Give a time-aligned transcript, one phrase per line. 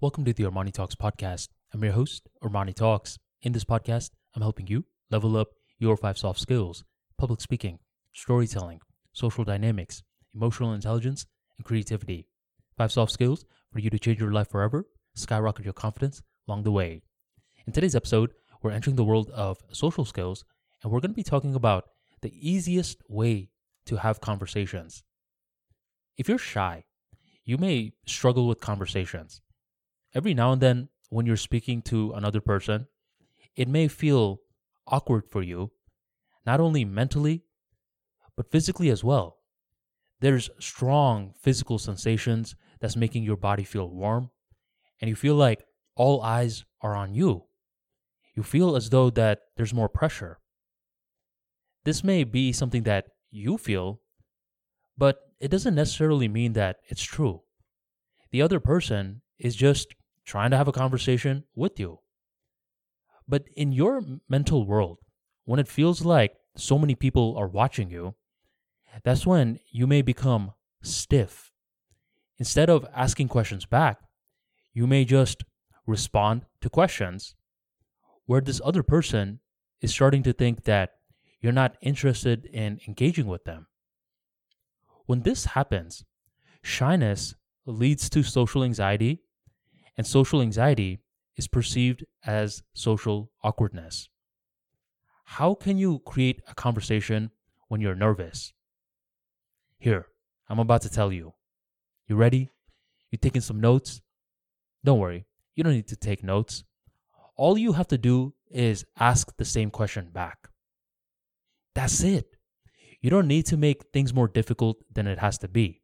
[0.00, 1.48] Welcome to the Armani Talks podcast.
[1.74, 3.18] I'm your host, Armani Talks.
[3.42, 5.48] In this podcast, I'm helping you level up
[5.80, 6.84] your five soft skills
[7.18, 7.80] public speaking,
[8.12, 8.80] storytelling,
[9.12, 11.26] social dynamics, emotional intelligence,
[11.56, 12.28] and creativity.
[12.76, 16.70] Five soft skills for you to change your life forever, skyrocket your confidence along the
[16.70, 17.02] way.
[17.66, 20.44] In today's episode, we're entering the world of social skills,
[20.80, 21.86] and we're going to be talking about
[22.22, 23.50] the easiest way
[23.86, 25.02] to have conversations.
[26.16, 26.84] If you're shy,
[27.44, 29.40] you may struggle with conversations.
[30.14, 32.86] Every now and then, when you're speaking to another person,
[33.56, 34.40] it may feel
[34.86, 35.70] awkward for you,
[36.46, 37.44] not only mentally,
[38.36, 39.38] but physically as well.
[40.20, 44.30] There's strong physical sensations that's making your body feel warm,
[45.00, 47.44] and you feel like all eyes are on you.
[48.34, 50.38] You feel as though that there's more pressure.
[51.84, 54.00] This may be something that you feel,
[54.96, 57.42] but it doesn't necessarily mean that it's true.
[58.30, 59.94] The other person is just
[60.28, 61.98] trying to have a conversation with you.
[63.26, 64.98] But in your mental world,
[65.46, 68.14] when it feels like so many people are watching you,
[69.02, 71.50] that's when you may become stiff.
[72.36, 74.00] Instead of asking questions back,
[74.74, 75.44] you may just
[75.86, 77.34] respond to questions
[78.26, 79.40] where this other person
[79.80, 80.90] is starting to think that
[81.40, 83.66] you're not interested in engaging with them.
[85.06, 86.04] When this happens,
[86.62, 87.34] shyness
[87.64, 89.22] leads to social anxiety,
[89.98, 91.00] and social anxiety
[91.36, 94.08] is perceived as social awkwardness.
[95.24, 97.32] How can you create a conversation
[97.66, 98.54] when you're nervous?
[99.78, 100.06] Here,
[100.48, 101.34] I'm about to tell you.
[102.06, 102.48] You ready?
[103.10, 104.00] You taking some notes?
[104.84, 106.64] Don't worry, you don't need to take notes.
[107.36, 110.48] All you have to do is ask the same question back.
[111.74, 112.36] That's it.
[113.00, 115.82] You don't need to make things more difficult than it has to be.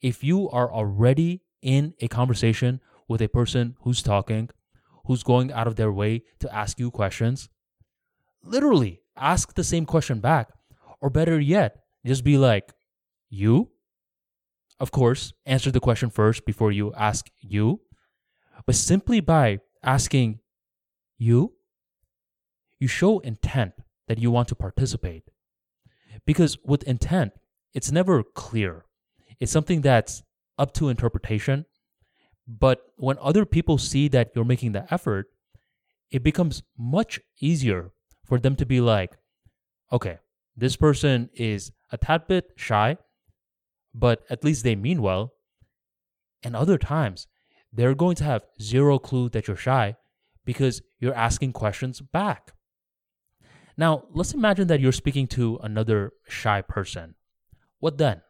[0.00, 4.50] If you are already in a conversation with a person who's talking,
[5.06, 7.48] who's going out of their way to ask you questions,
[8.44, 10.50] literally ask the same question back.
[11.00, 12.72] Or better yet, just be like,
[13.30, 13.70] You?
[14.80, 17.80] Of course, answer the question first before you ask you.
[18.66, 20.40] But simply by asking
[21.18, 21.54] you,
[22.78, 23.72] you show intent
[24.06, 25.24] that you want to participate.
[26.26, 27.32] Because with intent,
[27.74, 28.84] it's never clear.
[29.40, 30.22] It's something that's
[30.58, 31.66] up to interpretation.
[32.48, 35.26] But when other people see that you're making the effort,
[36.10, 37.92] it becomes much easier
[38.24, 39.18] for them to be like,
[39.92, 40.18] okay,
[40.56, 42.96] this person is a tad bit shy,
[43.94, 45.34] but at least they mean well.
[46.42, 47.26] And other times,
[47.70, 49.96] they're going to have zero clue that you're shy
[50.46, 52.52] because you're asking questions back.
[53.76, 57.14] Now, let's imagine that you're speaking to another shy person.
[57.78, 58.22] What then?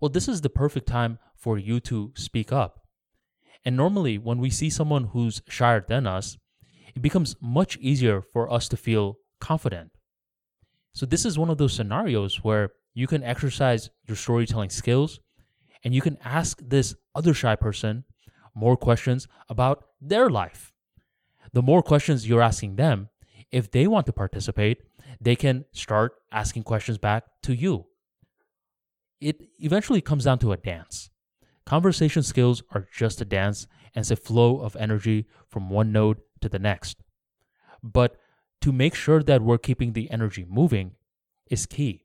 [0.00, 2.85] Well, this is the perfect time for you to speak up.
[3.66, 6.38] And normally, when we see someone who's shyer than us,
[6.94, 9.90] it becomes much easier for us to feel confident.
[10.92, 15.18] So, this is one of those scenarios where you can exercise your storytelling skills
[15.82, 18.04] and you can ask this other shy person
[18.54, 20.72] more questions about their life.
[21.52, 23.08] The more questions you're asking them,
[23.50, 24.78] if they want to participate,
[25.20, 27.86] they can start asking questions back to you.
[29.20, 31.10] It eventually comes down to a dance.
[31.66, 36.18] Conversation skills are just a dance and it's a flow of energy from one node
[36.40, 37.02] to the next.
[37.82, 38.16] But
[38.62, 40.92] to make sure that we're keeping the energy moving
[41.50, 42.04] is key.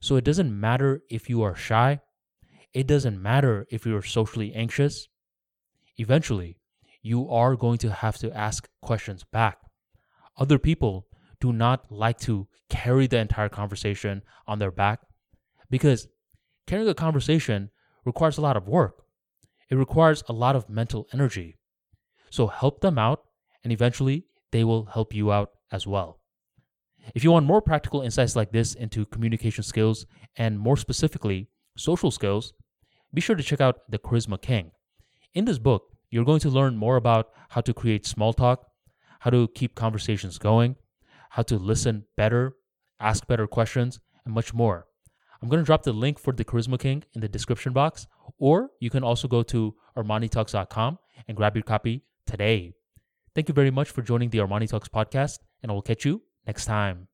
[0.00, 2.00] So it doesn't matter if you are shy,
[2.74, 5.08] it doesn't matter if you're socially anxious.
[5.96, 6.56] Eventually,
[7.02, 9.58] you are going to have to ask questions back
[10.36, 11.06] other people
[11.40, 15.00] do not like to carry the entire conversation on their back
[15.70, 16.08] because
[16.66, 17.70] carrying a conversation
[18.04, 19.04] requires a lot of work.
[19.70, 21.56] It requires a lot of mental energy.
[22.30, 23.24] So help them out,
[23.64, 26.18] and eventually they will help you out as well.
[27.14, 32.10] If you want more practical insights like this into communication skills and more specifically social
[32.10, 32.52] skills,
[33.12, 34.70] be sure to check out The Charisma King.
[35.34, 38.66] In this book, you're going to learn more about how to create small talk,
[39.20, 40.76] how to keep conversations going,
[41.30, 42.54] how to listen better,
[43.00, 44.86] ask better questions, and much more.
[45.42, 48.06] I'm going to drop the link for the Charisma King in the description box,
[48.38, 52.74] or you can also go to ArmaniTalks.com and grab your copy today.
[53.34, 56.22] Thank you very much for joining the Armani Talks podcast, and I will catch you
[56.46, 57.08] next time.